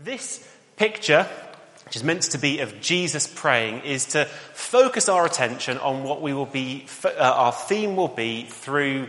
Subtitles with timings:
[0.00, 1.26] This picture,
[1.84, 6.22] which is meant to be of Jesus praying, is to focus our attention on what
[6.22, 9.08] we will be, uh, our theme will be through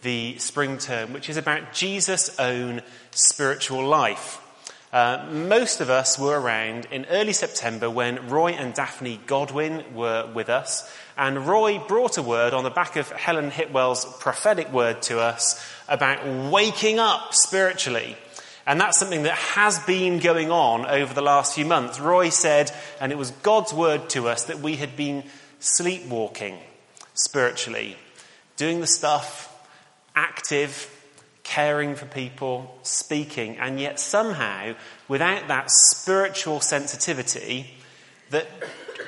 [0.00, 2.80] the spring term, which is about Jesus' own
[3.10, 4.40] spiritual life.
[4.94, 10.26] Uh, most of us were around in early September when Roy and Daphne Godwin were
[10.34, 15.02] with us, and Roy brought a word on the back of Helen Hitwell's prophetic word
[15.02, 18.16] to us about waking up spiritually.
[18.66, 21.98] And that's something that has been going on over the last few months.
[21.98, 22.70] Roy said,
[23.00, 25.24] and it was God's word to us, that we had been
[25.58, 26.58] sleepwalking
[27.14, 27.96] spiritually,
[28.56, 29.46] doing the stuff,
[30.14, 30.96] active,
[31.42, 34.74] caring for people, speaking, and yet somehow,
[35.08, 37.74] without that spiritual sensitivity
[38.30, 38.46] that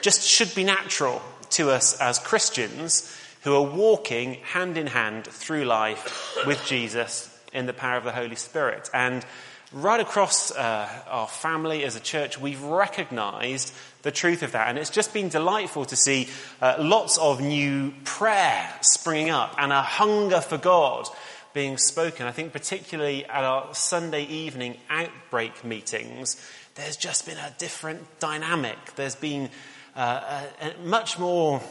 [0.01, 5.65] just should be natural to us as Christians who are walking hand in hand through
[5.65, 8.89] life with Jesus in the power of the Holy Spirit.
[8.93, 9.25] And
[9.73, 14.69] right across uh, our family as a church, we've recognized the truth of that.
[14.69, 16.29] And it's just been delightful to see
[16.61, 21.09] uh, lots of new prayer springing up and a hunger for God
[21.55, 22.27] being spoken.
[22.27, 26.37] I think, particularly at our Sunday evening outbreak meetings,
[26.75, 28.95] there's just been a different dynamic.
[28.97, 29.51] There's been
[29.95, 31.63] uh, a, a much more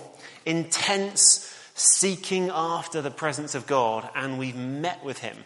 [0.46, 5.38] intense seeking after the presence of God, and we've met with Him.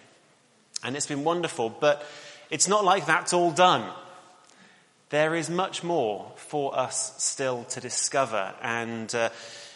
[0.86, 2.06] And it's been wonderful, but
[2.52, 3.92] it's not like that's all done.
[5.10, 8.54] There is much more for us still to discover.
[8.62, 9.30] And uh,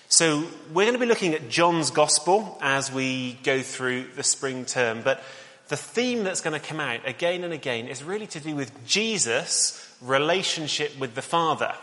[0.08, 4.66] so we're going to be looking at John's Gospel as we go through the spring
[4.66, 5.02] term.
[5.02, 5.24] But
[5.68, 8.86] the theme that's going to come out again and again is really to do with
[8.86, 11.74] Jesus' relationship with the Father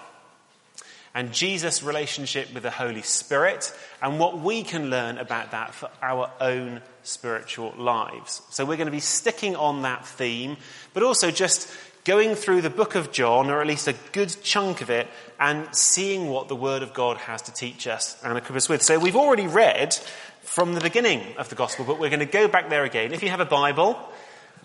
[1.17, 3.73] and Jesus' relationship with the Holy Spirit
[4.03, 8.43] and what we can learn about that for our own spiritual lives.
[8.51, 10.59] So we're going to be sticking on that theme,
[10.93, 11.73] but also just
[12.05, 15.09] going through the book of John, or at least a good chunk of it,
[15.41, 18.83] and seeing what the Word of God has to teach us and equip us with.
[18.83, 19.95] So we've already read
[20.43, 23.15] from the beginning of the Gospel, but we're going to go back there again.
[23.15, 23.99] If you have a Bible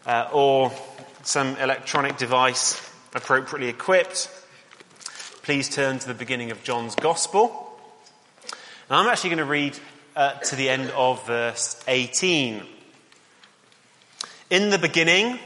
[0.05, 0.73] uh, or
[1.23, 2.75] some electronic device
[3.15, 4.29] appropriately equipped,
[5.51, 7.77] please turn to the beginning of John's Gospel.
[8.89, 9.77] And I'm actually going to read
[10.15, 12.63] uh, to the end of verse 18.
[14.49, 15.37] In the beginning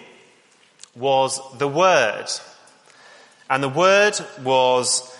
[0.96, 2.28] was the Word,
[3.50, 5.18] and the Word was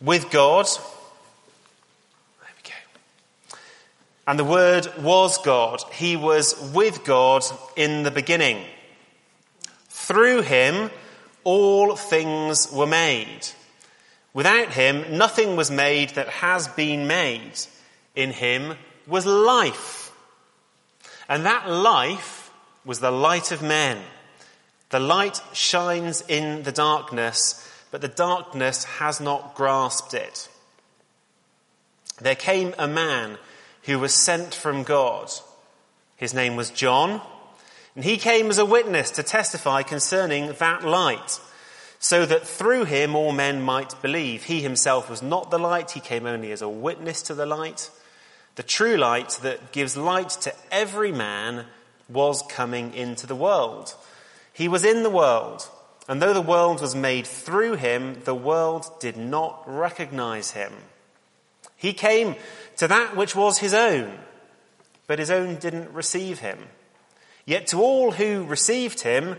[0.00, 0.66] with God.
[2.38, 3.56] There we go.
[4.28, 5.82] And the Word was God.
[5.92, 7.42] He was with God
[7.74, 8.64] in the beginning.
[9.88, 10.92] Through him,
[11.42, 13.48] all things were made.
[14.34, 17.52] Without him, nothing was made that has been made.
[18.16, 20.12] In him was life.
[21.28, 22.50] And that life
[22.84, 23.98] was the light of men.
[24.90, 30.48] The light shines in the darkness, but the darkness has not grasped it.
[32.20, 33.38] There came a man
[33.84, 35.30] who was sent from God.
[36.16, 37.20] His name was John,
[37.94, 41.40] and he came as a witness to testify concerning that light
[42.04, 44.44] so that through him all men might believe.
[44.44, 47.88] He himself was not the light, he came only as a witness to the light.
[48.56, 51.64] The true light that gives light to every man
[52.10, 53.94] was coming into the world.
[54.52, 55.66] He was in the world,
[56.06, 60.74] and though the world was made through him, the world did not recognize him.
[61.74, 62.36] He came
[62.76, 64.18] to that which was his own,
[65.06, 66.58] but his own didn't receive him.
[67.46, 69.38] Yet to all who received him,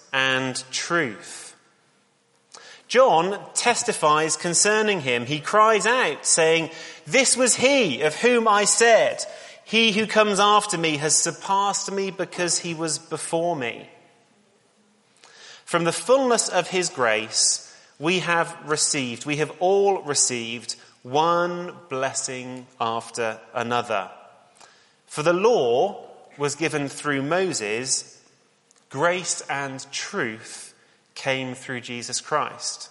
[0.13, 1.55] and truth.
[2.87, 5.25] John testifies concerning him.
[5.25, 6.71] He cries out, saying,
[7.07, 9.23] This was he of whom I said,
[9.63, 13.89] He who comes after me has surpassed me because he was before me.
[15.63, 22.67] From the fullness of his grace, we have received, we have all received one blessing
[22.81, 24.09] after another.
[25.07, 26.05] For the law
[26.37, 28.20] was given through Moses,
[28.91, 30.75] Grace and truth
[31.15, 32.89] came through Jesus Christ.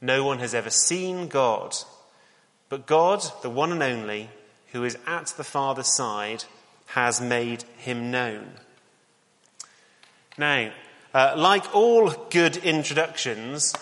[0.00, 1.74] No one has ever seen God,
[2.68, 4.30] but God, the one and only,
[4.72, 6.44] who is at the Father's side,
[6.86, 8.52] has made him known.
[10.38, 10.70] Now,
[11.14, 13.74] Uh, like all good introductions,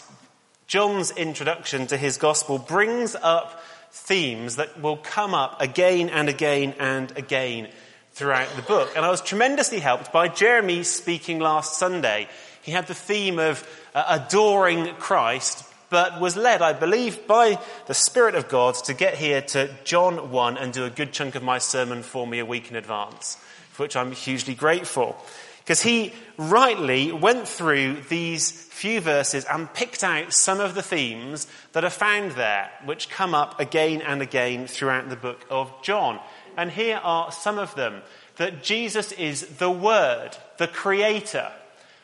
[0.66, 3.62] John's introduction to his gospel brings up
[3.92, 7.68] themes that will come up again and again and again
[8.12, 8.90] throughout the book.
[8.96, 12.28] And I was tremendously helped by Jeremy speaking last Sunday.
[12.62, 17.94] He had the theme of uh, adoring Christ, but was led, I believe, by the
[17.94, 21.42] Spirit of God to get here to John 1 and do a good chunk of
[21.42, 23.36] my sermon for me a week in advance,
[23.72, 25.16] for which I'm hugely grateful.
[25.58, 31.46] Because he rightly went through these few verses and picked out some of the themes
[31.72, 36.18] that are found there, which come up again and again throughout the book of John.
[36.60, 38.02] And here are some of them.
[38.36, 41.50] That Jesus is the Word, the Creator,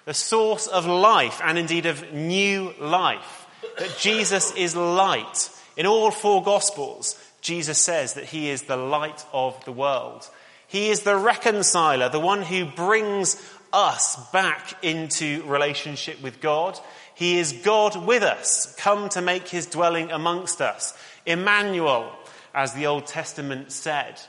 [0.07, 3.47] the source of life and indeed of new life
[3.79, 5.51] that Jesus is light.
[5.77, 10.29] In all four Gospels, Jesus says that he is the light of the world.
[10.69, 13.37] He is the reconciler, the one who brings
[13.73, 16.79] us back into relationship with God.
[17.15, 20.97] He is God with us, come to make his dwelling amongst us.
[21.25, 22.11] Emmanuel,
[22.55, 24.21] as the Old Testament said,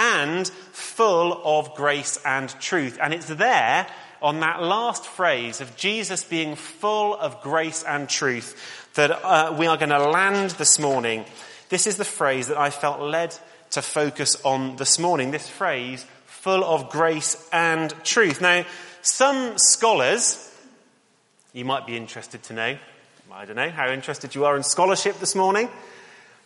[0.00, 2.98] and full of grace and truth.
[3.02, 3.86] And it's there
[4.22, 9.66] on that last phrase of Jesus being full of grace and truth that uh, we
[9.66, 11.26] are going to land this morning.
[11.68, 13.36] This is the phrase that I felt led
[13.72, 15.32] to focus on this morning.
[15.32, 18.40] This phrase, full of grace and truth.
[18.40, 18.64] Now,
[19.02, 20.50] some scholars,
[21.52, 22.78] you might be interested to know,
[23.30, 25.68] I don't know how interested you are in scholarship this morning.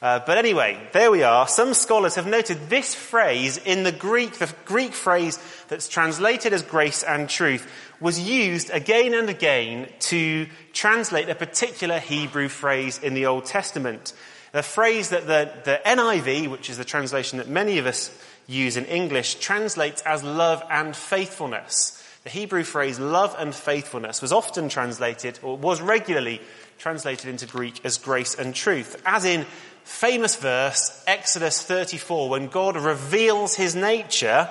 [0.04, 1.48] Uh, but anyway, there we are.
[1.48, 6.60] Some scholars have noted this phrase in the Greek, the Greek phrase that's translated as
[6.60, 7.66] grace and truth,
[8.00, 14.12] was used again and again to translate a particular Hebrew phrase in the Old Testament.
[14.52, 18.14] The phrase that the, the NIV, which is the translation that many of us
[18.46, 21.98] use in English, translates as love and faithfulness.
[22.24, 26.42] The Hebrew phrase love and faithfulness was often translated, or was regularly
[26.76, 29.46] translated into Greek as grace and truth, as in
[29.84, 34.50] famous verse, Exodus 34, when God reveals his nature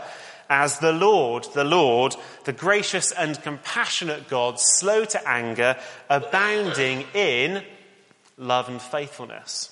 [0.50, 2.16] as the Lord, the Lord,
[2.46, 5.78] the gracious and compassionate God, slow to anger,
[6.10, 7.64] abounding in
[8.38, 9.70] love and faithfulness.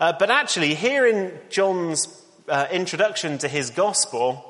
[0.00, 2.08] Uh, but actually, here in John's
[2.48, 4.44] uh, introduction to his gospel,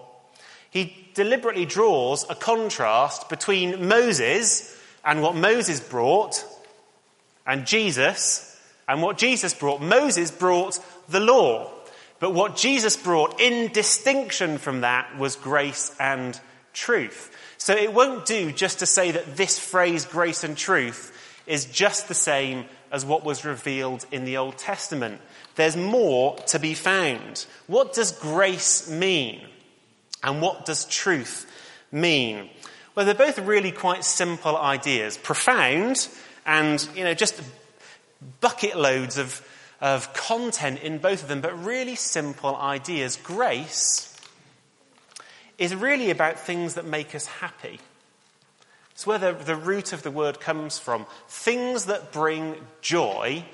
[0.71, 6.45] he deliberately draws a contrast between Moses and what Moses brought
[7.47, 8.54] and Jesus
[8.89, 9.81] and what Jesus brought.
[9.81, 10.79] Moses brought
[11.09, 11.71] the law.
[12.21, 16.39] But what Jesus brought in distinction from that was grace and
[16.73, 17.31] truth.
[17.59, 21.13] So it won't do just to say that this phrase, grace and truth,
[21.47, 25.21] is just the same as what was revealed in the Old Testament.
[25.57, 27.47] There's more to be found.
[27.67, 29.43] What does grace mean?
[30.23, 31.51] And what does truth
[31.93, 32.49] mean?
[32.95, 35.19] Well, they're both really quite simple ideas.
[35.19, 36.09] Profound
[36.47, 37.41] and, you know, just
[38.41, 39.47] bucket loads of
[39.85, 43.17] of content in both of them, but really simple ideas.
[43.17, 44.17] Grace
[45.59, 47.79] is really about things that make us happy.
[48.93, 51.05] It's where the, the root of the word comes from.
[51.29, 53.45] Things that bring joy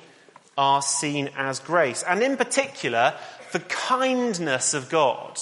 [0.56, 2.04] are seen as grace.
[2.06, 3.14] And in particular,
[3.50, 5.38] the kindness of God.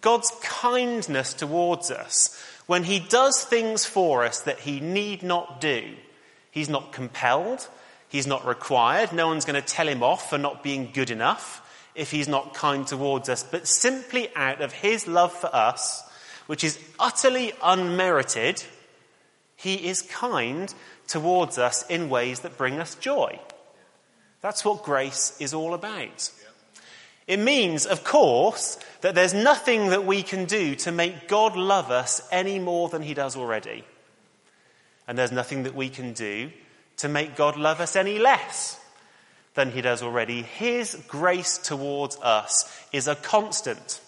[0.00, 5.94] God's kindness towards us when He does things for us that He need not do.
[6.50, 7.68] He's not compelled.
[8.12, 9.14] He's not required.
[9.14, 11.60] No one's going to tell him off for not being good enough
[11.94, 16.04] if he's not kind towards us, but simply out of his love for us,
[16.46, 18.62] which is utterly unmerited,
[19.56, 20.74] he is kind
[21.08, 23.40] towards us in ways that bring us joy.
[24.42, 26.30] That's what grace is all about.
[27.26, 31.90] It means, of course, that there's nothing that we can do to make God love
[31.90, 33.84] us any more than he does already.
[35.08, 36.52] And there's nothing that we can do
[37.02, 38.80] to make God love us any less
[39.54, 40.42] than he does already.
[40.42, 44.00] His grace towards us is a constant.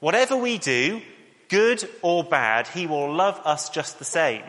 [0.00, 1.00] Whatever we do,
[1.48, 4.42] good or bad, he will love us just the same.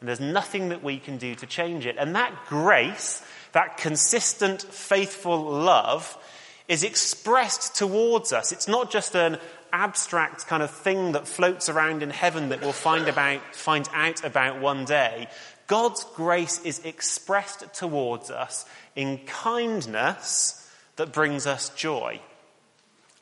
[0.00, 1.96] And there's nothing that we can do to change it.
[1.96, 6.18] And that grace, that consistent, faithful love,
[6.66, 8.50] is expressed towards us.
[8.50, 9.38] It's not just an
[9.72, 14.24] abstract kind of thing that floats around in heaven that we'll find about, find out
[14.24, 15.28] about one day.
[15.66, 18.64] God's grace is expressed towards us
[18.94, 22.20] in kindness that brings us joy.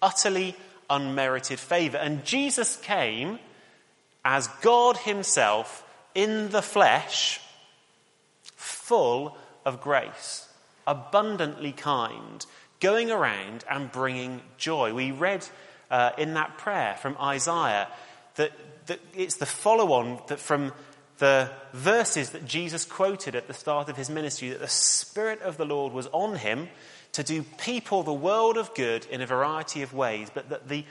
[0.02, 0.56] Utterly
[0.88, 1.96] unmerited favor.
[1.98, 3.38] And Jesus came
[4.24, 7.40] as God Himself in the flesh,
[8.56, 10.48] full of grace,
[10.86, 12.44] abundantly kind,
[12.80, 14.92] going around and bringing joy.
[14.92, 15.46] We read
[15.90, 17.88] uh, in that prayer from Isaiah
[18.36, 18.52] that,
[18.86, 20.72] that it's the follow on that from
[21.20, 25.58] the verses that Jesus quoted at the start of his ministry that the Spirit of
[25.58, 26.68] the Lord was on him
[27.12, 30.84] to do people the world of good in a variety of ways, but that, the,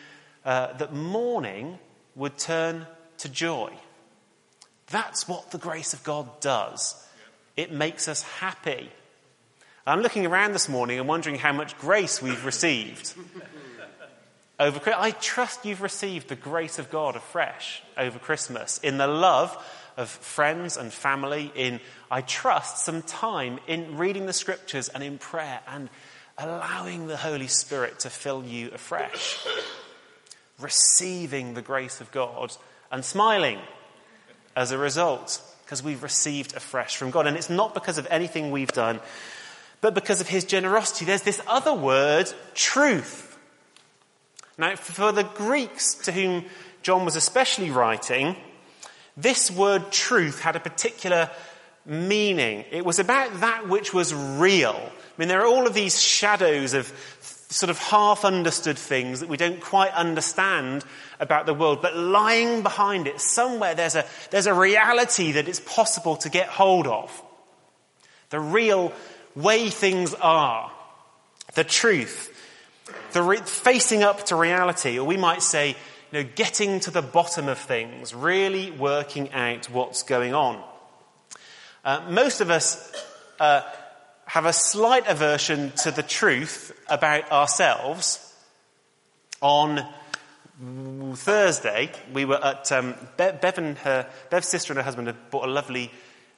[0.45, 1.79] uh, that mourning
[2.15, 2.85] would turn
[3.17, 3.73] to joy.
[4.87, 6.95] That's what the grace of God does.
[7.57, 8.91] It makes us happy.
[9.87, 13.15] I'm looking around this morning and wondering how much grace we've received.
[14.59, 19.57] over, I trust you've received the grace of God afresh over Christmas in the love
[19.97, 21.79] of friends and family, in,
[22.09, 25.89] I trust, some time in reading the scriptures and in prayer and
[26.37, 29.45] allowing the Holy Spirit to fill you afresh.
[30.59, 32.55] Receiving the grace of God
[32.91, 33.59] and smiling
[34.55, 37.27] as a result because we've received afresh from God.
[37.27, 38.99] And it's not because of anything we've done,
[39.81, 41.05] but because of His generosity.
[41.05, 43.37] There's this other word, truth.
[44.57, 46.45] Now, for the Greeks to whom
[46.81, 48.35] John was especially writing,
[49.21, 51.29] this word truth had a particular
[51.85, 52.65] meaning.
[52.71, 54.75] It was about that which was real.
[54.77, 56.91] I mean, there are all of these shadows of
[57.49, 60.85] sort of half understood things that we don't quite understand
[61.19, 65.59] about the world, but lying behind it, somewhere there's a, there's a reality that it's
[65.59, 67.23] possible to get hold of.
[68.29, 68.93] The real
[69.35, 70.71] way things are.
[71.55, 72.35] The truth.
[73.13, 75.75] The re- facing up to reality, or we might say,
[76.11, 80.63] you know, getting to the bottom of things, really working out what's going on.
[81.85, 82.91] Uh, most of us
[83.39, 83.61] uh,
[84.25, 88.25] have a slight aversion to the truth about ourselves.
[89.41, 89.85] On
[91.15, 95.47] Thursday, we were at um, Bev and her Bev's sister and her husband had bought
[95.47, 95.91] a lovely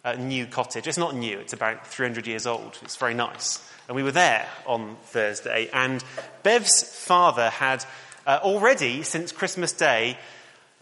[0.05, 0.85] uh, new cottage.
[0.85, 2.77] It's not new; it's about 300 years old.
[2.83, 3.67] It's very nice.
[3.87, 6.03] And we were there on Thursday, and
[6.43, 7.83] Bev's father had
[8.25, 10.17] uh, already, since Christmas Day,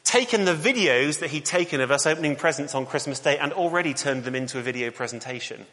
[0.04, 3.94] taken the videos that he'd taken of us opening presents on Christmas Day and already
[3.94, 5.66] turned them into a video presentation.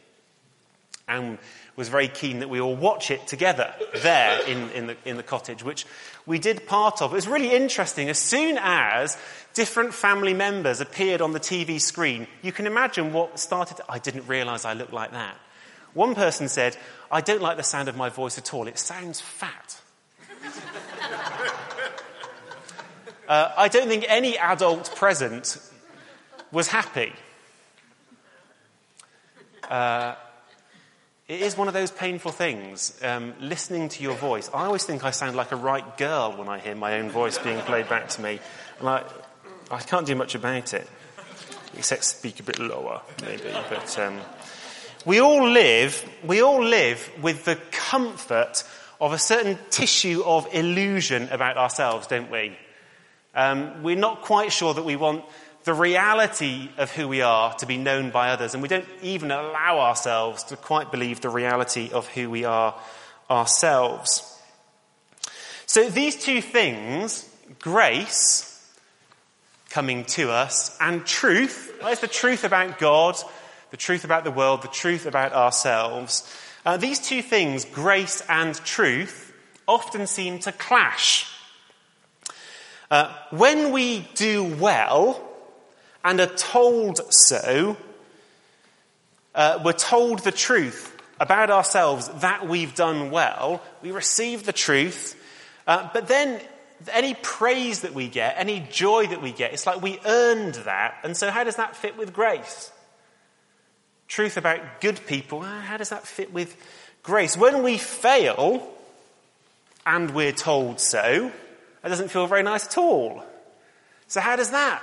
[1.08, 1.38] And
[1.76, 5.22] was very keen that we all watch it together there in, in, the, in the
[5.22, 5.86] cottage, which
[6.24, 7.12] we did part of.
[7.12, 8.08] It was really interesting.
[8.08, 9.16] As soon as
[9.52, 13.78] different family members appeared on the TV screen, you can imagine what started.
[13.88, 15.36] I didn't realize I looked like that.
[15.92, 16.76] One person said,
[17.10, 18.66] I don't like the sound of my voice at all.
[18.66, 19.80] It sounds fat.
[23.28, 25.58] Uh, I don't think any adult present
[26.52, 27.12] was happy.
[29.68, 30.14] Uh,
[31.28, 34.48] it is one of those painful things, um, listening to your voice.
[34.54, 37.36] I always think I sound like a right girl when I hear my own voice
[37.38, 38.38] being played back to me.
[38.78, 39.02] And I,
[39.72, 40.88] I can't do much about it,
[41.76, 43.50] except speak a bit lower, maybe.
[43.68, 44.20] But um,
[45.04, 48.62] we all live, we all live with the comfort
[49.00, 52.56] of a certain tissue of illusion about ourselves, don't we?
[53.36, 55.24] Um, we're not quite sure that we want
[55.64, 59.30] the reality of who we are to be known by others, and we don't even
[59.30, 62.74] allow ourselves to quite believe the reality of who we are
[63.28, 64.40] ourselves.
[65.66, 67.28] So these two things,
[67.60, 68.52] grace
[69.68, 73.16] coming to us and truth, there's the truth about God,
[73.70, 76.32] the truth about the world, the truth about ourselves.
[76.64, 79.34] Uh, these two things, grace and truth,
[79.68, 81.30] often seem to clash.
[82.90, 85.20] Uh, when we do well
[86.04, 87.76] and are told so,
[89.34, 95.20] uh, we're told the truth about ourselves that we've done well, we receive the truth,
[95.66, 96.40] uh, but then
[96.92, 100.96] any praise that we get, any joy that we get, it's like we earned that.
[101.02, 102.70] And so, how does that fit with grace?
[104.08, 106.56] Truth about good people, uh, how does that fit with
[107.02, 107.36] grace?
[107.36, 108.68] When we fail,
[109.84, 111.32] and we're told so,
[111.86, 113.22] that doesn't feel very nice at all.
[114.08, 114.82] So, how does that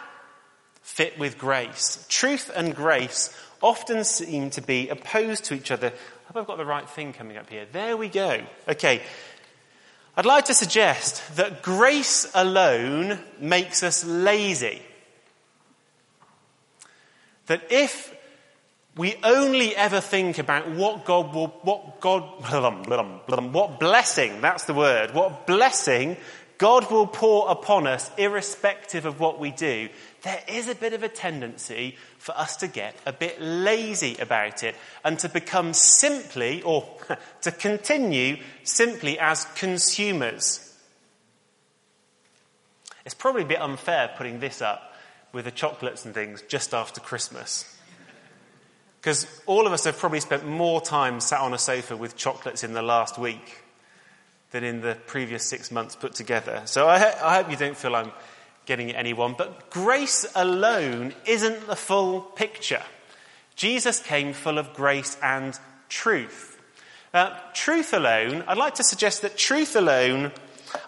[0.83, 2.05] fit with grace?
[2.07, 5.87] Truth and grace often seem to be opposed to each other.
[5.87, 7.65] I hope I've got the right thing coming up here.
[7.69, 8.39] There we go.
[8.69, 9.01] Okay.
[10.15, 14.81] I'd like to suggest that grace alone makes us lazy.
[17.47, 18.15] That if
[18.95, 22.23] we only ever think about what God will, what God,
[23.51, 26.15] what blessing, that's the word, what blessing
[26.57, 29.89] God will pour upon us irrespective of what we do,
[30.21, 34.63] there is a bit of a tendency for us to get a bit lazy about
[34.63, 36.87] it and to become simply, or
[37.41, 40.73] to continue simply as consumers.
[43.05, 44.93] It's probably a bit unfair putting this up
[45.33, 47.69] with the chocolates and things just after Christmas.
[49.01, 52.63] Because all of us have probably spent more time sat on a sofa with chocolates
[52.63, 53.62] in the last week
[54.53, 56.61] than in the previous six months put together.
[56.65, 58.11] So I, I hope you don't feel I'm
[58.67, 62.83] getting at anyone, but grace alone isn't the full picture.
[63.55, 66.61] Jesus came full of grace and truth.
[67.15, 70.31] Uh, truth alone, I'd like to suggest that truth alone,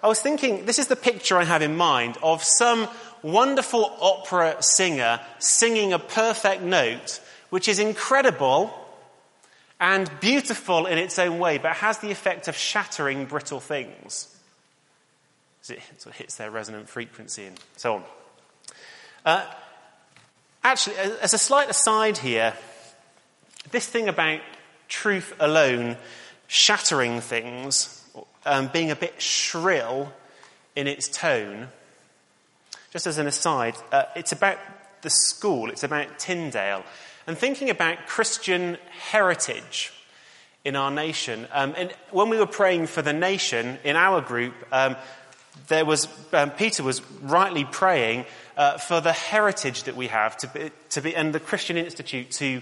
[0.01, 2.87] I was thinking, this is the picture I have in mind of some
[3.23, 7.19] wonderful opera singer singing a perfect note,
[7.49, 8.84] which is incredible
[9.79, 14.35] and beautiful in its own way, but has the effect of shattering brittle things.
[15.63, 18.03] As it sort of hits their resonant frequency and so on.
[19.25, 19.45] Uh,
[20.63, 22.53] actually, as a slight aside here,
[23.71, 24.39] this thing about
[24.87, 25.97] truth alone
[26.47, 28.03] shattering things,
[28.45, 30.13] um, being a bit shrill
[30.75, 31.67] in its tone,
[32.91, 34.57] just as an aside, uh, it's about
[35.01, 36.83] the school, it's about Tyndale,
[37.27, 38.77] and thinking about Christian
[39.09, 39.91] heritage
[40.63, 41.47] in our nation.
[41.51, 44.95] Um, and when we were praying for the nation in our group, um,
[45.67, 48.25] there was um, Peter was rightly praying
[48.57, 52.31] uh, for the heritage that we have to be, to be and the Christian Institute
[52.31, 52.61] to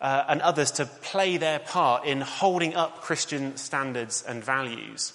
[0.00, 5.12] uh, and others to play their part in holding up Christian standards and values.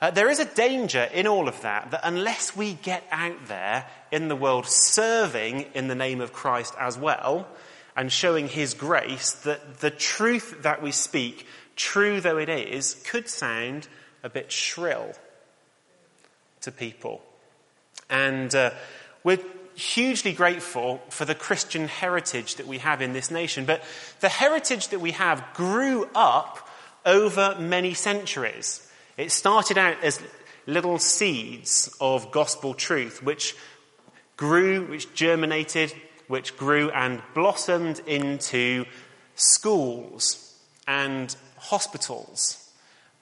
[0.00, 3.86] Uh, there is a danger in all of that that unless we get out there
[4.12, 7.48] in the world serving in the name of Christ as well
[7.96, 13.28] and showing his grace, that the truth that we speak, true though it is, could
[13.28, 13.88] sound
[14.22, 15.12] a bit shrill
[16.60, 17.22] to people.
[18.10, 18.70] And uh,
[19.24, 19.40] we're
[19.74, 23.64] hugely grateful for the Christian heritage that we have in this nation.
[23.64, 23.82] But
[24.20, 26.68] the heritage that we have grew up
[27.04, 28.86] over many centuries.
[29.16, 30.20] It started out as
[30.66, 33.54] little seeds of gospel truth, which
[34.36, 35.94] grew, which germinated,
[36.28, 38.84] which grew and blossomed into
[39.34, 40.54] schools
[40.86, 42.70] and hospitals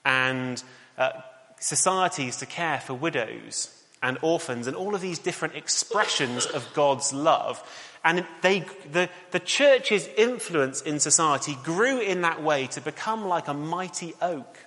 [0.04, 0.62] and
[0.98, 1.10] uh,
[1.58, 3.70] societies to care for widows
[4.02, 7.62] and orphans and all of these different expressions of God's love.
[8.04, 13.48] And they, the, the church's influence in society grew in that way to become like
[13.48, 14.58] a mighty oak.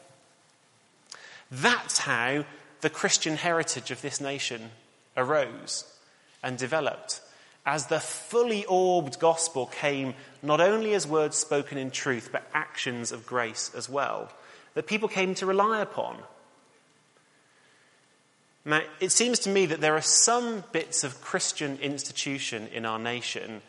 [1.51, 2.45] That's how
[2.81, 4.71] the Christian heritage of this nation
[5.15, 5.85] arose
[6.43, 7.21] and developed.
[7.67, 13.11] As the fully orbed gospel came not only as words spoken in truth, but actions
[13.11, 14.31] of grace as well,
[14.73, 16.17] that people came to rely upon
[18.67, 22.99] now, it seems to me that there are some bits of Christian institution in our
[22.99, 23.61] nation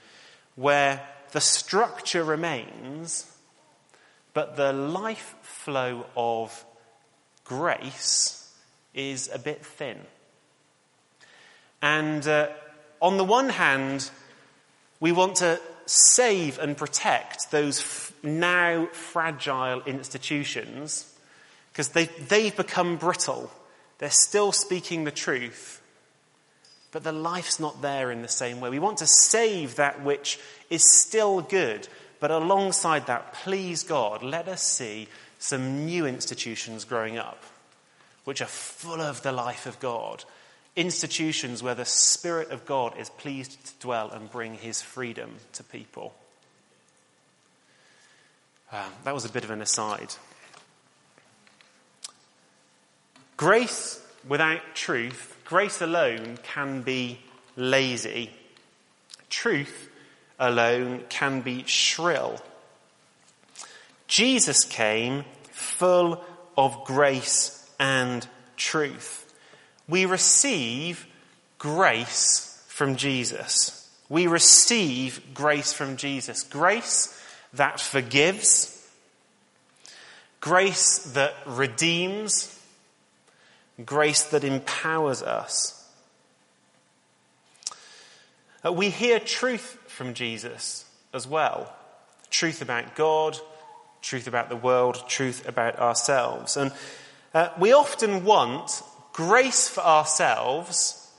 [0.56, 3.30] where the structure remains,
[4.34, 6.64] but the life flow of
[7.44, 8.52] grace
[8.92, 9.98] is a bit thin.
[11.80, 12.48] And uh,
[13.00, 14.10] on the one hand,
[15.00, 21.12] we want to save and protect those f- now fragile institutions
[21.72, 23.50] because they, they've become brittle
[23.98, 25.82] they're still speaking the truth,
[26.92, 28.70] but the life's not there in the same way.
[28.70, 30.38] We want to save that which
[30.70, 31.88] is still good,
[32.20, 35.08] but alongside that, please God, let us see
[35.38, 37.42] some new institutions growing up,
[38.24, 40.24] which are full of the life of God.
[40.78, 45.64] Institutions where the Spirit of God is pleased to dwell and bring his freedom to
[45.64, 46.14] people.
[48.70, 50.14] Um, that was a bit of an aside.
[53.36, 57.18] Grace without truth, grace alone can be
[57.56, 58.30] lazy.
[59.30, 59.88] Truth
[60.38, 62.40] alone can be shrill.
[64.06, 66.22] Jesus came full
[66.56, 68.24] of grace and
[68.56, 69.27] truth.
[69.88, 71.06] We receive
[71.58, 73.88] grace from Jesus.
[74.08, 76.42] We receive grace from Jesus.
[76.44, 77.14] Grace
[77.54, 78.86] that forgives,
[80.40, 82.58] grace that redeems,
[83.84, 85.74] grace that empowers us.
[88.64, 91.72] Uh, we hear truth from Jesus as well
[92.30, 93.38] truth about God,
[94.02, 96.56] truth about the world, truth about ourselves.
[96.56, 96.72] And
[97.34, 98.82] uh, we often want
[99.18, 101.10] grace for ourselves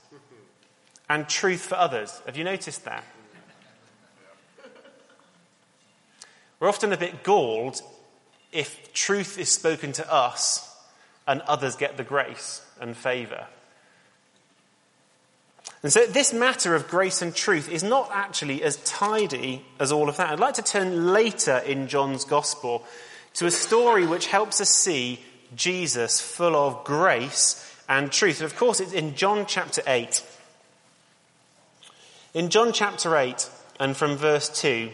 [1.09, 2.21] and truth for others.
[2.25, 3.03] Have you noticed that?
[6.61, 7.81] We're often a bit galled
[8.53, 10.73] if truth is spoken to us
[11.27, 13.47] and others get the grace and favour.
[15.83, 20.07] And so this matter of grace and truth is not actually as tidy as all
[20.07, 20.29] of that.
[20.29, 22.85] I'd like to turn later in John's Gospel
[23.33, 25.19] to a story which helps us see
[25.53, 28.39] Jesus full of grace and truth.
[28.39, 30.23] And of course, it's in John chapter 8.
[32.35, 33.49] In John chapter 8,
[33.79, 34.91] and from verse 2,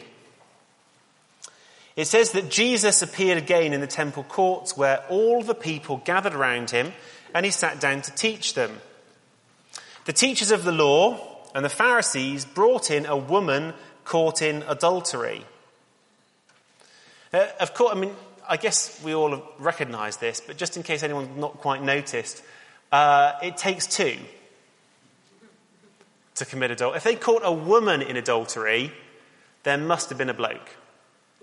[1.97, 6.34] it says that Jesus appeared again in the temple courts where all the people gathered
[6.34, 6.93] around him
[7.34, 8.79] and he sat down to teach them.
[10.05, 11.19] The teachers of the law
[11.53, 15.43] and the Pharisees brought in a woman caught in adultery.
[17.34, 18.15] Uh, of course, I mean,
[18.47, 22.43] I guess we all recognize this, but just in case anyone's not quite noticed,
[22.91, 24.17] uh, it takes two
[26.35, 26.97] to commit adultery.
[26.97, 28.91] If they caught a woman in adultery,
[29.63, 30.69] there must have been a bloke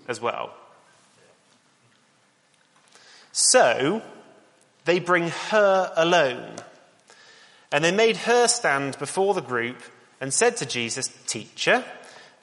[0.07, 0.53] as well.
[3.31, 4.01] So,
[4.85, 6.55] they bring her alone.
[7.71, 9.77] And they made her stand before the group
[10.21, 11.83] and said to Jesus, Teacher,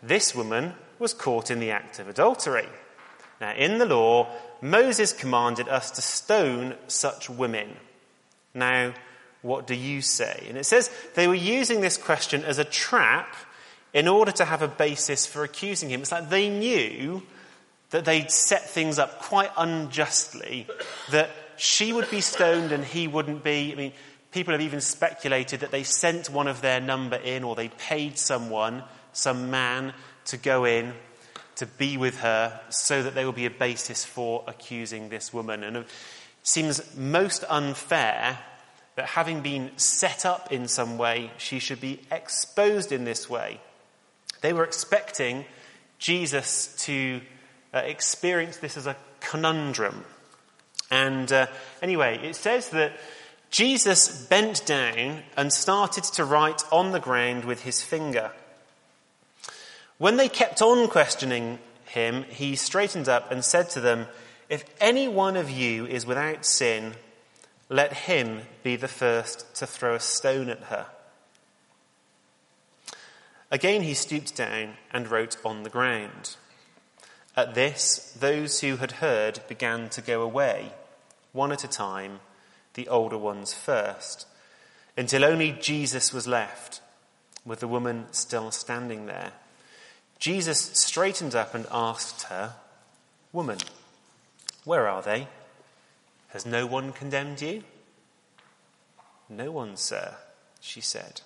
[0.03, 2.69] this woman was caught in the act of adultery.
[3.41, 4.29] Now, in the law,
[4.61, 7.77] Moses commanded us to stone such women.
[8.55, 8.95] Now,
[9.43, 10.47] what do you say?
[10.49, 13.35] And it says they were using this question as a trap
[13.93, 16.01] in order to have a basis for accusing him.
[16.01, 17.23] It's like they knew
[17.91, 20.67] that they'd set things up quite unjustly,
[21.11, 23.73] that she would be stoned and he wouldn't be.
[23.73, 23.93] I mean,
[24.31, 28.17] people have even speculated that they sent one of their number in or they paid
[28.19, 29.93] someone, some man,
[30.27, 30.93] to go in
[31.57, 35.63] to be with her so that there will be a basis for accusing this woman.
[35.63, 35.85] And
[36.51, 38.39] seems most unfair
[38.97, 43.61] that having been set up in some way, she should be exposed in this way.
[44.41, 45.45] They were expecting
[45.99, 47.21] Jesus to
[47.73, 50.05] uh, experience this as a conundrum.
[50.91, 51.47] And uh,
[51.81, 52.93] anyway, it says that
[53.51, 58.33] Jesus bent down and started to write on the ground with his finger.
[59.99, 64.07] When they kept on questioning him, he straightened up and said to them,
[64.51, 66.95] If any one of you is without sin,
[67.69, 70.87] let him be the first to throw a stone at her.
[73.53, 76.35] Again he stooped down and wrote on the ground.
[77.37, 80.73] At this, those who had heard began to go away,
[81.33, 82.19] one at a time,
[82.75, 84.27] the older ones first,
[84.97, 86.81] until only Jesus was left,
[87.47, 89.31] with the woman still standing there.
[90.19, 92.55] Jesus straightened up and asked her,
[93.33, 93.59] Woman,
[94.65, 95.29] where are they?
[96.29, 97.65] Has no one condemned you?
[99.29, 100.17] No one, sir,
[100.61, 101.23] she said.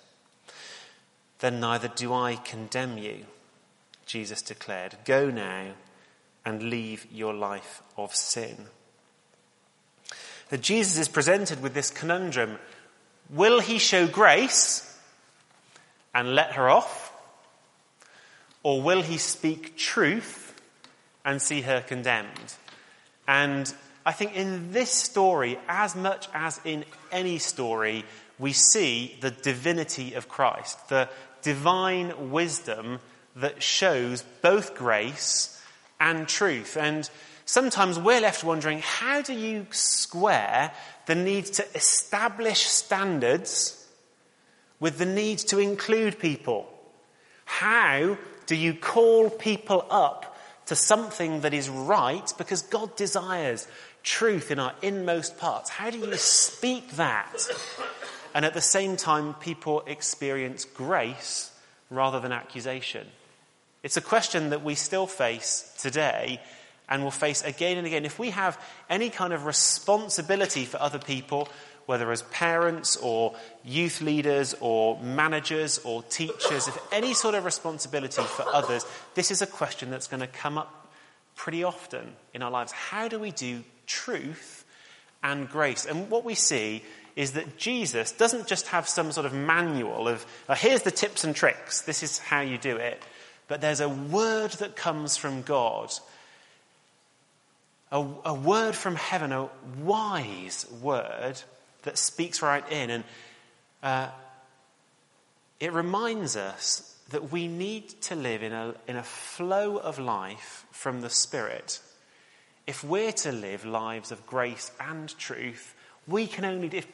[1.39, 3.25] Then neither do I condemn you,
[4.05, 4.95] Jesus declared.
[5.05, 5.73] Go now
[6.45, 8.67] and leave your life of sin.
[10.49, 12.59] That Jesus is presented with this conundrum
[13.29, 14.99] will he show grace
[16.13, 17.11] and let her off?
[18.63, 20.59] Or will he speak truth
[21.23, 22.55] and see her condemned?
[23.27, 23.73] And
[24.05, 28.05] I think in this story, as much as in any story,
[28.37, 31.09] we see the divinity of Christ, the
[31.41, 32.99] divine wisdom
[33.35, 35.61] that shows both grace
[35.99, 36.77] and truth.
[36.77, 37.09] And
[37.45, 40.71] sometimes we're left wondering how do you square
[41.05, 43.87] the need to establish standards
[44.79, 46.67] with the need to include people?
[47.45, 50.34] How do you call people up
[50.67, 53.67] to something that is right because God desires
[54.03, 55.69] truth in our inmost parts?
[55.69, 57.47] How do you speak that?
[58.33, 61.51] And at the same time, people experience grace
[61.89, 63.07] rather than accusation.
[63.83, 66.41] It's a question that we still face today
[66.89, 68.05] and will face again and again.
[68.05, 71.47] If we have any kind of responsibility for other people,
[71.85, 78.23] whether as parents or youth leaders or managers or teachers, if any sort of responsibility
[78.23, 80.87] for others, this is a question that's going to come up
[81.35, 82.71] pretty often in our lives.
[82.71, 84.65] How do we do truth
[85.23, 85.85] and grace.
[85.85, 86.83] And what we see
[87.15, 91.23] is that Jesus doesn't just have some sort of manual of, uh, here's the tips
[91.23, 93.01] and tricks, this is how you do it,
[93.47, 95.91] but there's a word that comes from God.
[97.91, 99.49] A, a word from heaven, a
[99.81, 101.41] wise word
[101.85, 102.89] that speaks right in.
[102.89, 103.03] And
[103.81, 104.09] uh,
[105.59, 110.65] it reminds us that we need to live in a, in a flow of life
[110.71, 111.79] from the Spirit
[112.67, 115.75] if we're to live lives of grace and truth,
[116.07, 116.87] we can only, if,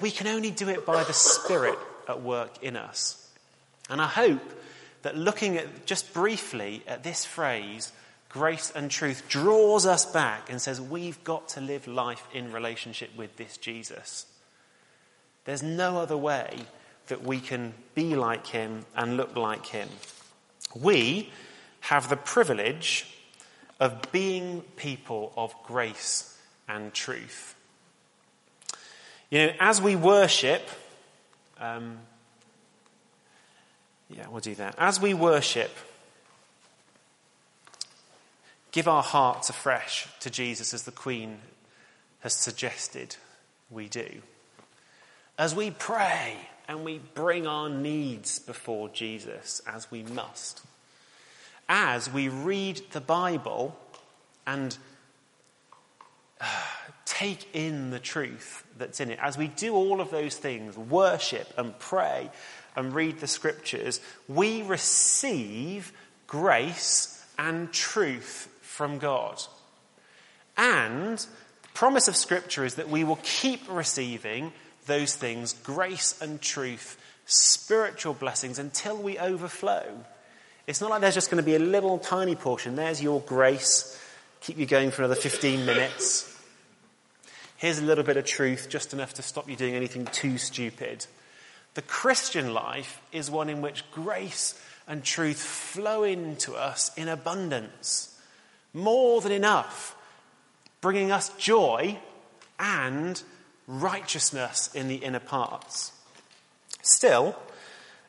[0.00, 1.78] we can only do it by the Spirit
[2.08, 3.30] at work in us.
[3.88, 4.42] And I hope
[5.02, 7.92] that looking at just briefly at this phrase,
[8.36, 13.10] grace and truth, draws us back and says we've got to live life in relationship
[13.16, 14.26] with this Jesus.
[15.46, 16.58] There's no other way
[17.06, 19.88] that we can be like him and look like him.
[20.74, 21.30] We
[21.80, 23.06] have the privilege
[23.80, 26.36] of being people of grace
[26.68, 27.54] and truth.
[29.30, 30.68] You know, as we worship,
[31.58, 31.98] um,
[34.10, 34.74] yeah, we'll do that.
[34.76, 35.70] As we worship,
[38.76, 41.38] give our hearts afresh to Jesus as the Queen
[42.20, 43.16] has suggested
[43.70, 44.06] we do.
[45.38, 46.36] As we pray
[46.68, 50.60] and we bring our needs before Jesus as we must.
[51.70, 53.74] As we read the Bible
[54.46, 54.76] and
[56.38, 56.44] uh,
[57.06, 61.50] take in the truth that's in it, as we do all of those things, worship
[61.56, 62.28] and pray
[62.76, 65.94] and read the scriptures, we receive
[66.26, 69.42] grace and truth from God.
[70.56, 74.52] And the promise of scripture is that we will keep receiving
[74.84, 79.82] those things, grace and truth, spiritual blessings, until we overflow.
[80.66, 82.76] It's not like there's just going to be a little tiny portion.
[82.76, 83.98] There's your grace.
[84.40, 86.32] Keep you going for another 15 minutes.
[87.56, 91.06] Here's a little bit of truth, just enough to stop you doing anything too stupid.
[91.74, 98.15] The Christian life is one in which grace and truth flow into us in abundance,
[98.76, 99.96] more than enough,
[100.80, 101.98] bringing us joy
[102.58, 103.22] and
[103.66, 105.92] righteousness in the inner parts.
[106.82, 107.34] Still,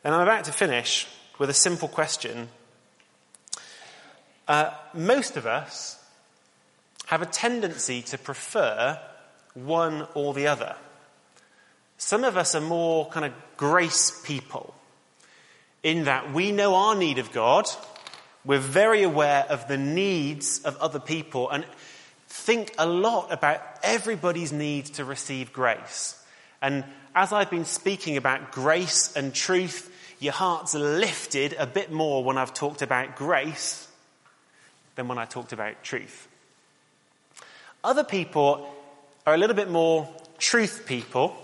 [0.03, 1.07] and I'm about to finish
[1.39, 2.49] with a simple question.
[4.47, 6.03] Uh, most of us
[7.07, 8.99] have a tendency to prefer
[9.53, 10.75] one or the other.
[11.97, 14.75] Some of us are more kind of grace people
[15.81, 17.67] in that we know our need of God,
[18.47, 21.65] we're very aware of the needs of other people, and
[22.27, 26.19] think a lot about everybody's need to receive grace.
[26.61, 32.23] And as I've been speaking about grace and truth, your heart's lifted a bit more
[32.23, 33.85] when I've talked about grace
[34.95, 36.27] than when I talked about truth.
[37.83, 38.73] Other people
[39.25, 41.35] are a little bit more truth people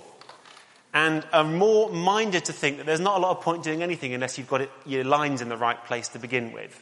[0.94, 4.14] and are more minded to think that there's not a lot of point doing anything
[4.14, 6.82] unless you've got it, your lines in the right place to begin with.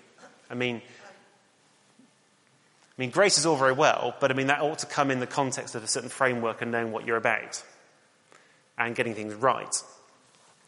[0.51, 0.81] I mean,
[2.97, 5.21] I mean, grace is all very well, but I mean, that ought to come in
[5.21, 7.63] the context of a certain framework and knowing what you're about
[8.77, 9.73] and getting things right.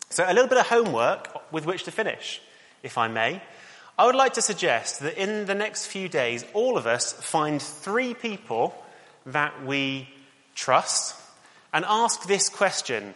[0.10, 2.42] So, a little bit of homework with which to finish,
[2.82, 3.42] if I may.
[4.00, 7.62] I would like to suggest that in the next few days, all of us find
[7.62, 8.74] three people
[9.26, 10.10] that we
[10.56, 11.16] trust
[11.74, 13.16] and ask this question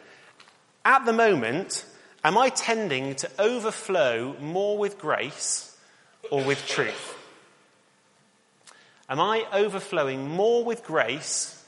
[0.83, 1.85] At the moment,
[2.25, 5.76] am I tending to overflow more with grace
[6.31, 7.15] or with truth?
[9.09, 11.63] Am I overflowing more with grace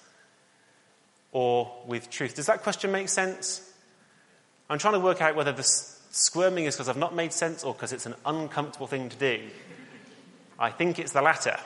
[1.31, 2.35] or with truth?
[2.35, 3.65] Does that question make sense?
[4.69, 7.73] I'm trying to work out whether the squirming is because I've not made sense or
[7.73, 9.41] because it's an uncomfortable thing to do.
[10.59, 11.57] I think it's the latter.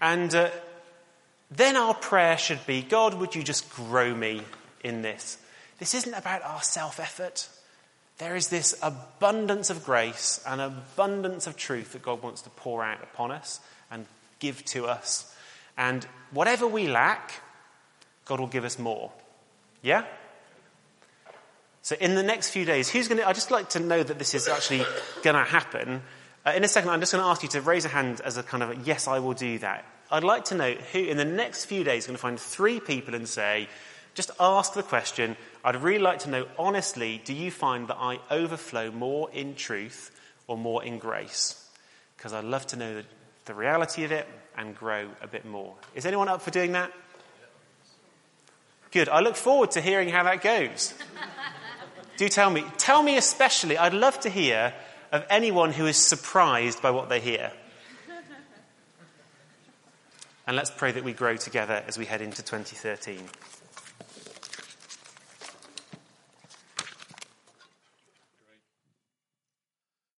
[0.00, 0.50] And uh,
[1.50, 4.42] then our prayer should be God, would you just grow me
[4.82, 5.38] in this?
[5.78, 7.48] This isn't about our self effort.
[8.24, 12.82] There is this abundance of grace and abundance of truth that God wants to pour
[12.82, 13.60] out upon us
[13.90, 14.06] and
[14.38, 15.30] give to us.
[15.76, 17.32] And whatever we lack,
[18.24, 19.12] God will give us more.
[19.82, 20.06] Yeah?
[21.82, 24.18] So in the next few days, who's going to, I'd just like to know that
[24.18, 24.86] this is actually
[25.22, 26.00] going to happen.
[26.46, 28.38] Uh, in a second, I'm just going to ask you to raise a hand as
[28.38, 29.84] a kind of, a, yes, I will do that.
[30.10, 32.80] I'd like to know who in the next few days is going to find three
[32.80, 33.68] people and say,
[34.14, 35.36] just ask the question.
[35.64, 40.10] I'd really like to know honestly, do you find that I overflow more in truth
[40.46, 41.60] or more in grace?
[42.16, 43.04] Because I'd love to know the,
[43.46, 45.74] the reality of it and grow a bit more.
[45.94, 46.92] Is anyone up for doing that?
[48.92, 49.08] Good.
[49.08, 50.94] I look forward to hearing how that goes.
[52.16, 52.64] do tell me.
[52.78, 54.72] Tell me especially, I'd love to hear
[55.10, 57.52] of anyone who is surprised by what they hear.
[60.46, 63.18] And let's pray that we grow together as we head into 2013.